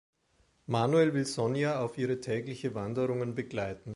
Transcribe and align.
Manuel 0.65 1.11
will 1.13 1.25
Sonia 1.27 1.79
auf 1.79 1.99
ihre 1.99 2.19
tägliche 2.19 2.73
Wanderungen 2.73 3.35
begleiten. 3.35 3.89